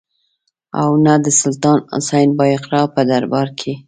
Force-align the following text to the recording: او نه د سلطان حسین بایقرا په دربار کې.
او 0.81 0.89
نه 1.05 1.13
د 1.25 1.27
سلطان 1.41 1.79
حسین 1.93 2.29
بایقرا 2.39 2.81
په 2.93 3.01
دربار 3.09 3.47
کې. 3.59 3.73